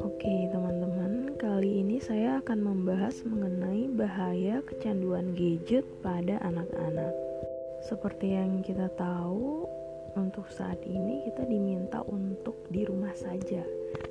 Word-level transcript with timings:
Oke, 0.00 0.48
teman-teman, 0.48 1.36
kali 1.36 1.84
ini 1.84 2.00
saya 2.00 2.40
akan 2.40 2.64
membahas 2.64 3.20
mengenai 3.28 3.92
bahaya 3.92 4.64
kecanduan 4.64 5.36
gadget 5.36 5.84
pada 6.00 6.40
anak-anak. 6.48 7.12
Seperti 7.84 8.32
yang 8.32 8.64
kita 8.64 8.88
tahu, 8.96 9.68
untuk 10.16 10.48
saat 10.48 10.80
ini 10.88 11.28
kita 11.28 11.44
diminta 11.44 12.00
untuk 12.08 12.56
di 12.72 12.88
rumah 12.88 13.12
saja 13.12 13.60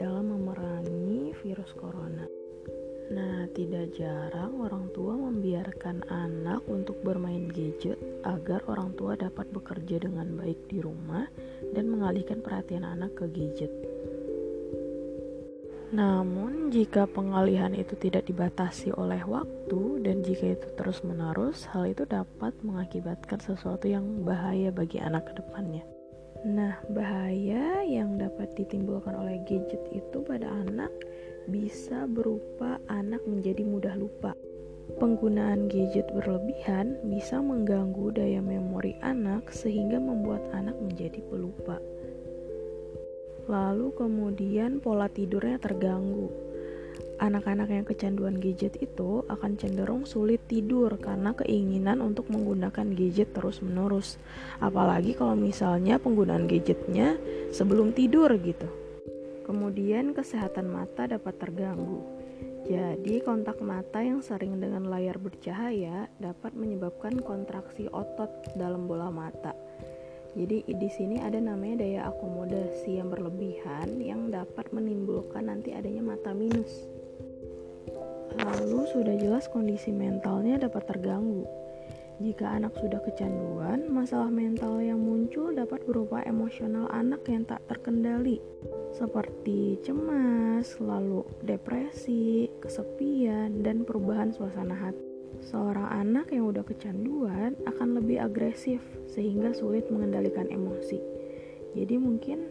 dalam 0.00 0.32
memerangi 0.32 1.36
virus 1.44 1.76
corona. 1.76 2.45
Nah, 3.06 3.46
tidak 3.54 3.94
jarang 3.94 4.58
orang 4.58 4.90
tua 4.90 5.14
membiarkan 5.14 6.10
anak 6.10 6.66
untuk 6.66 6.98
bermain 7.06 7.46
gadget 7.46 8.02
agar 8.26 8.66
orang 8.66 8.98
tua 8.98 9.14
dapat 9.14 9.46
bekerja 9.54 10.02
dengan 10.02 10.34
baik 10.34 10.66
di 10.66 10.82
rumah 10.82 11.30
dan 11.70 11.86
mengalihkan 11.86 12.42
perhatian 12.42 12.82
anak 12.82 13.14
ke 13.14 13.30
gadget. 13.30 13.70
Namun, 15.94 16.74
jika 16.74 17.06
pengalihan 17.06 17.70
itu 17.78 17.94
tidak 17.94 18.26
dibatasi 18.26 18.90
oleh 18.98 19.22
waktu 19.22 20.02
dan 20.02 20.26
jika 20.26 20.58
itu 20.58 20.66
terus-menerus, 20.74 21.62
hal 21.70 21.86
itu 21.86 22.02
dapat 22.10 22.58
mengakibatkan 22.66 23.38
sesuatu 23.38 23.86
yang 23.86 24.26
bahaya 24.26 24.74
bagi 24.74 24.98
anak 24.98 25.30
ke 25.30 25.38
depannya. 25.38 25.86
Nah, 26.42 26.74
bahaya 26.90 27.86
yang 27.86 28.18
dapat 28.18 28.50
ditimbulkan 28.58 29.14
oleh 29.14 29.38
gadget 29.46 29.82
itu 29.94 30.18
pada 30.26 30.50
anak 30.50 30.90
bisa 31.46 32.04
berupa 32.10 32.78
anak 32.90 33.22
menjadi 33.26 33.62
mudah 33.62 33.94
lupa. 33.94 34.34
Penggunaan 34.98 35.66
gadget 35.66 36.06
berlebihan 36.14 36.98
bisa 37.10 37.42
mengganggu 37.42 38.14
daya 38.14 38.38
memori 38.38 38.94
anak 39.02 39.50
sehingga 39.50 39.98
membuat 39.98 40.46
anak 40.54 40.78
menjadi 40.78 41.18
pelupa 41.26 41.82
lalu 43.46 43.94
kemudian 43.94 44.82
pola 44.82 45.06
tidurnya 45.06 45.58
terganggu. 45.62 46.30
Anak-anak 47.16 47.72
yang 47.72 47.86
kecanduan 47.88 48.36
gadget 48.36 48.76
itu 48.76 49.24
akan 49.24 49.56
cenderung 49.56 50.04
sulit 50.04 50.44
tidur 50.44 51.00
karena 51.00 51.32
keinginan 51.32 52.04
untuk 52.04 52.28
menggunakan 52.28 52.92
gadget 52.92 53.32
terus-menerus. 53.32 54.20
Apalagi 54.60 55.16
kalau 55.16 55.32
misalnya 55.32 55.96
penggunaan 55.96 56.44
gadgetnya 56.44 57.16
sebelum 57.56 57.96
tidur 57.96 58.28
gitu. 58.36 58.68
Kemudian 59.46 60.10
kesehatan 60.10 60.66
mata 60.66 61.06
dapat 61.06 61.38
terganggu. 61.38 62.02
Jadi, 62.66 63.22
kontak 63.22 63.62
mata 63.62 64.02
yang 64.02 64.18
sering 64.18 64.58
dengan 64.58 64.90
layar 64.90 65.22
bercahaya 65.22 66.10
dapat 66.18 66.50
menyebabkan 66.58 67.22
kontraksi 67.22 67.86
otot 67.86 68.28
dalam 68.58 68.90
bola 68.90 69.06
mata 69.06 69.54
jadi 70.36 70.68
di 70.68 70.88
sini 70.92 71.16
ada 71.16 71.40
namanya 71.40 71.80
daya 71.80 72.12
akomodasi 72.12 73.00
yang 73.00 73.08
berlebihan 73.08 73.96
yang 74.04 74.28
dapat 74.28 74.68
menimbulkan 74.68 75.48
nanti 75.48 75.72
adanya 75.72 76.04
mata 76.12 76.36
minus. 76.36 76.84
Lalu 78.36 78.84
sudah 78.92 79.16
jelas 79.16 79.48
kondisi 79.48 79.96
mentalnya 79.96 80.68
dapat 80.68 80.84
terganggu. 80.92 81.48
Jika 82.16 82.48
anak 82.48 82.72
sudah 82.80 82.96
kecanduan, 83.04 83.92
masalah 83.92 84.32
mental 84.32 84.80
yang 84.80 84.96
muncul 84.96 85.52
dapat 85.52 85.84
berupa 85.84 86.24
emosional 86.24 86.88
anak 86.88 87.28
yang 87.28 87.44
tak 87.44 87.60
terkendali, 87.68 88.40
seperti 88.96 89.76
cemas, 89.84 90.80
lalu 90.80 91.28
depresi, 91.44 92.48
kesepian, 92.64 93.60
dan 93.60 93.84
perubahan 93.84 94.32
suasana 94.32 94.72
hati. 94.72 95.04
Seorang 95.44 95.92
anak 95.92 96.32
yang 96.32 96.48
udah 96.48 96.64
kecanduan 96.64 97.52
akan 97.68 98.00
lebih 98.00 98.24
agresif 98.24 98.80
sehingga 99.12 99.52
sulit 99.52 99.84
mengendalikan 99.92 100.48
emosi. 100.48 100.96
Jadi 101.76 102.00
mungkin 102.00 102.48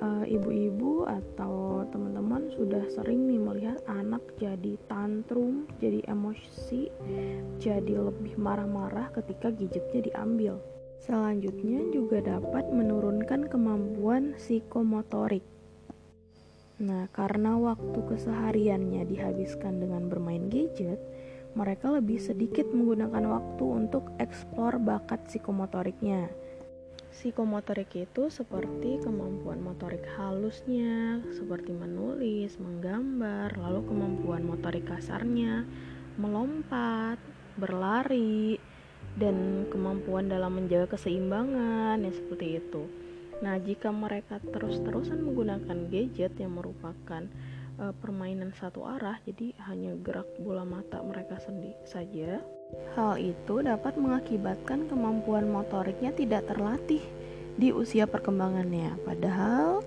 ibu-ibu 0.00 1.04
atau 1.04 1.84
teman-teman 1.92 2.48
sudah 2.56 2.84
sering 2.88 3.28
nih 3.28 3.40
melihat 3.40 3.78
anak 3.84 4.24
jadi 4.40 4.80
tantrum, 4.88 5.68
jadi 5.76 6.00
emosi, 6.08 6.88
jadi 7.60 7.94
lebih 8.00 8.40
marah-marah 8.40 9.12
ketika 9.12 9.52
gadgetnya 9.52 10.12
diambil. 10.12 10.54
Selanjutnya 11.00 11.80
juga 11.92 12.20
dapat 12.20 12.68
menurunkan 12.68 13.48
kemampuan 13.48 14.36
psikomotorik. 14.36 15.44
Nah, 16.80 17.08
karena 17.12 17.60
waktu 17.60 18.00
kesehariannya 18.08 19.04
dihabiskan 19.04 19.84
dengan 19.84 20.08
bermain 20.08 20.48
gadget, 20.48 20.96
mereka 21.52 21.92
lebih 21.92 22.16
sedikit 22.16 22.68
menggunakan 22.72 23.26
waktu 23.26 23.64
untuk 23.64 24.08
eksplor 24.16 24.80
bakat 24.80 25.20
psikomotoriknya. 25.28 26.32
Psikomotorik 27.10 27.90
itu 27.98 28.30
seperti 28.30 29.02
kemampuan 29.02 29.58
motorik 29.58 30.06
halusnya, 30.14 31.18
seperti 31.34 31.74
menulis, 31.74 32.54
menggambar, 32.62 33.58
lalu 33.58 33.82
kemampuan 33.82 34.46
motorik 34.46 34.86
kasarnya, 34.86 35.66
melompat, 36.14 37.18
berlari, 37.58 38.62
dan 39.18 39.66
kemampuan 39.74 40.30
dalam 40.30 40.54
menjaga 40.54 40.94
keseimbangan, 40.94 41.98
ya 41.98 42.12
seperti 42.14 42.62
itu. 42.62 42.86
Nah, 43.42 43.58
jika 43.58 43.90
mereka 43.90 44.38
terus-terusan 44.38 45.18
menggunakan 45.24 45.90
gadget 45.90 46.38
yang 46.38 46.62
merupakan 46.62 47.26
uh, 47.82 47.92
permainan 47.98 48.54
satu 48.54 48.86
arah, 48.86 49.18
jadi 49.26 49.56
hanya 49.66 49.98
gerak 49.98 50.28
bola 50.38 50.62
mata 50.62 51.02
mereka 51.02 51.42
sendiri 51.42 51.74
saja. 51.88 52.38
Hal 52.94 53.22
itu 53.22 53.62
dapat 53.62 53.94
mengakibatkan 53.94 54.90
kemampuan 54.90 55.46
motoriknya 55.46 56.10
tidak 56.10 56.50
terlatih 56.50 57.02
di 57.54 57.70
usia 57.70 58.08
perkembangannya. 58.10 58.98
Padahal 59.06 59.82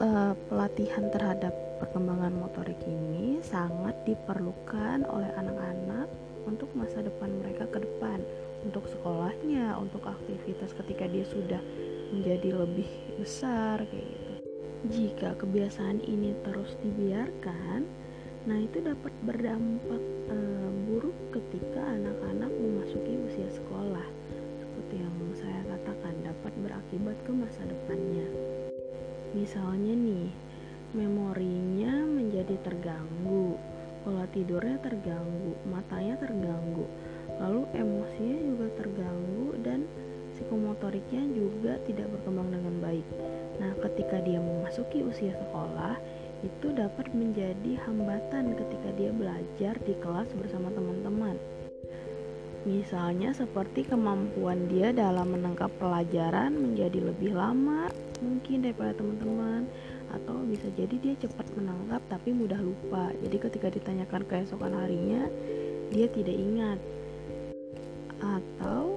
uh, 0.00 0.32
pelatihan 0.48 1.12
terhadap 1.12 1.52
perkembangan 1.82 2.32
motorik 2.32 2.80
ini 2.86 3.42
sangat 3.44 3.92
diperlukan 4.08 5.04
oleh 5.04 5.30
anak-anak 5.36 6.08
untuk 6.48 6.70
masa 6.76 7.00
depan 7.04 7.28
mereka 7.40 7.68
ke 7.68 7.82
depan, 7.82 8.20
untuk 8.64 8.84
sekolahnya, 8.88 9.76
untuk 9.80 10.04
aktivitas 10.04 10.72
ketika 10.76 11.04
dia 11.08 11.24
sudah 11.28 11.60
menjadi 12.12 12.50
lebih 12.64 12.88
besar 13.20 13.84
kayak 13.88 14.06
gitu. 14.06 14.32
Jika 14.84 15.32
kebiasaan 15.40 16.04
ini 16.04 16.36
terus 16.44 16.76
dibiarkan, 16.84 17.88
nah 18.44 18.60
itu 18.60 18.76
dapat 18.84 19.12
berdampak 19.24 20.02
e, 20.28 20.36
buruk 20.84 21.16
ketika 21.32 21.80
anak-anak 21.80 22.52
memasuki 22.52 23.16
usia 23.24 23.48
sekolah. 23.48 24.04
Seperti 24.60 25.00
yang 25.00 25.16
saya 25.34 25.60
katakan, 25.64 26.14
dapat 26.22 26.52
berakibat 26.60 27.16
ke 27.24 27.32
masa 27.32 27.62
depannya. 27.66 28.28
Misalnya 29.34 29.96
nih, 29.96 30.28
memorinya 30.94 32.06
menjadi 32.06 32.54
terganggu, 32.62 33.58
pola 34.06 34.28
tidurnya 34.30 34.78
terganggu, 34.78 35.58
matanya 35.66 36.14
terganggu, 36.22 36.86
lalu 37.42 37.66
emosinya 37.74 38.38
juga 38.44 38.66
terganggu 38.78 39.46
dan 39.66 39.88
psikomotoriknya 40.36 41.22
juga 41.34 41.80
tidak 41.88 42.06
berkembang 42.14 42.52
dengan 42.54 42.74
baik. 42.78 43.06
Nah, 43.58 43.72
ketika 43.82 44.22
dia 44.22 44.38
memasuki 44.38 45.02
usia 45.02 45.34
sekolah, 45.34 45.98
itu 46.44 46.76
dapat 46.76 47.08
menjadi 47.16 47.80
hambatan 47.88 48.52
ketika 48.52 48.88
dia 49.00 49.10
belajar 49.10 49.74
di 49.80 49.96
kelas 50.04 50.28
bersama 50.36 50.68
teman-teman. 50.76 51.40
Misalnya 52.64 53.32
seperti 53.36 53.84
kemampuan 53.84 54.68
dia 54.72 54.92
dalam 54.92 55.36
menangkap 55.36 55.68
pelajaran 55.76 56.52
menjadi 56.56 57.12
lebih 57.12 57.36
lama 57.36 57.92
mungkin 58.24 58.64
daripada 58.64 58.96
teman-teman 58.96 59.68
atau 60.16 60.40
bisa 60.48 60.68
jadi 60.72 60.96
dia 60.96 61.14
cepat 61.20 61.44
menangkap 61.56 62.00
tapi 62.08 62.32
mudah 62.32 62.60
lupa. 62.60 63.12
Jadi 63.20 63.36
ketika 63.36 63.68
ditanyakan 63.68 64.22
keesokan 64.24 64.72
harinya 64.80 65.28
dia 65.92 66.08
tidak 66.08 66.36
ingat. 66.36 66.78
Atau 68.24 68.96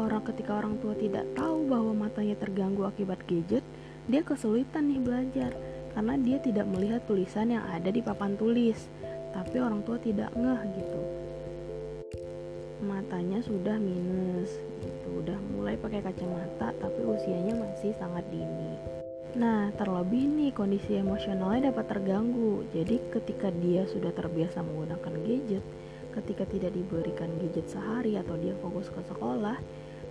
orang 0.00 0.24
ketika 0.32 0.64
orang 0.64 0.80
tua 0.80 0.96
tidak 0.96 1.28
tahu 1.36 1.68
bahwa 1.68 1.92
matanya 2.08 2.40
terganggu 2.40 2.88
akibat 2.88 3.20
gadget, 3.28 3.64
dia 4.08 4.24
kesulitan 4.24 4.88
nih 4.88 5.00
belajar 5.04 5.52
karena 5.92 6.14
dia 6.20 6.38
tidak 6.40 6.66
melihat 6.68 7.00
tulisan 7.04 7.52
yang 7.52 7.64
ada 7.68 7.92
di 7.92 8.00
papan 8.00 8.32
tulis, 8.36 8.88
tapi 9.32 9.60
orang 9.60 9.84
tua 9.84 10.00
tidak 10.00 10.32
ngeh 10.32 10.60
gitu. 10.76 11.00
Matanya 12.82 13.38
sudah 13.44 13.76
minus 13.78 14.50
gitu, 14.82 15.22
udah 15.22 15.38
mulai 15.54 15.78
pakai 15.78 16.02
kacamata 16.02 16.74
tapi 16.80 17.00
usianya 17.04 17.54
masih 17.54 17.94
sangat 18.00 18.24
dini. 18.32 18.74
Nah, 19.32 19.72
terlebih 19.80 20.28
nih 20.28 20.52
kondisi 20.52 21.00
emosionalnya 21.00 21.72
dapat 21.72 21.88
terganggu. 21.88 22.68
Jadi 22.74 23.00
ketika 23.08 23.48
dia 23.48 23.88
sudah 23.88 24.12
terbiasa 24.12 24.60
menggunakan 24.60 25.14
gadget, 25.24 25.64
ketika 26.12 26.44
tidak 26.44 26.76
diberikan 26.76 27.32
gadget 27.40 27.64
sehari 27.72 28.20
atau 28.20 28.36
dia 28.36 28.52
fokus 28.60 28.92
ke 28.92 29.00
sekolah, 29.08 29.56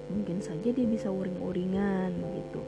mungkin 0.09 0.41
saja 0.41 0.73
dia 0.73 0.87
bisa 0.89 1.13
uring-uringan 1.13 2.11
gitu 2.17 2.61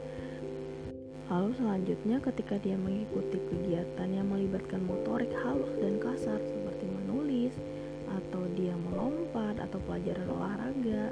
lalu 1.32 1.56
selanjutnya 1.56 2.20
ketika 2.20 2.60
dia 2.60 2.76
mengikuti 2.76 3.40
kegiatan 3.48 4.08
yang 4.12 4.28
melibatkan 4.28 4.84
motorik 4.84 5.32
halus 5.40 5.72
dan 5.80 5.96
kasar 6.00 6.40
seperti 6.42 6.84
menulis 6.88 7.54
atau 8.08 8.44
dia 8.54 8.76
melompat 8.76 9.56
atau 9.58 9.80
pelajaran 9.88 10.28
olahraga 10.28 11.10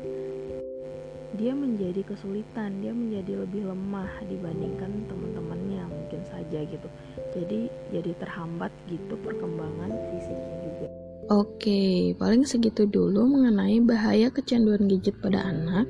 dia 1.32 1.56
menjadi 1.56 2.04
kesulitan, 2.04 2.84
dia 2.84 2.92
menjadi 2.92 3.40
lebih 3.40 3.64
lemah 3.64 4.08
dibandingkan 4.28 5.08
teman-temannya 5.08 5.88
mungkin 5.88 6.20
saja 6.28 6.60
gitu. 6.60 6.88
Jadi 7.32 7.72
jadi 7.88 8.12
terhambat 8.20 8.68
gitu 8.92 9.16
perkembangan 9.24 9.96
fisiknya 10.12 10.56
juga. 10.60 10.88
Oke, 11.32 12.12
paling 12.20 12.44
segitu 12.44 12.84
dulu 12.84 13.24
mengenai 13.24 13.80
bahaya 13.80 14.28
kecanduan 14.28 14.84
gadget 14.84 15.16
pada 15.24 15.40
anak. 15.48 15.88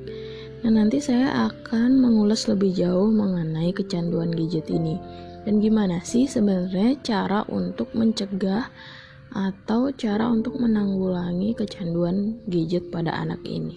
Dan 0.63 0.79
nanti 0.79 1.03
saya 1.03 1.51
akan 1.51 1.99
mengulas 1.99 2.47
lebih 2.47 2.71
jauh 2.71 3.11
mengenai 3.11 3.75
kecanduan 3.75 4.31
gadget 4.31 4.71
ini. 4.71 4.95
Dan 5.43 5.59
gimana 5.59 5.99
sih 6.07 6.31
sebenarnya 6.31 7.03
cara 7.03 7.43
untuk 7.51 7.91
mencegah 7.99 8.71
atau 9.35 9.91
cara 9.91 10.31
untuk 10.31 10.55
menanggulangi 10.63 11.59
kecanduan 11.59 12.39
gadget 12.47 12.95
pada 12.95 13.11
anak 13.11 13.43
ini. 13.43 13.75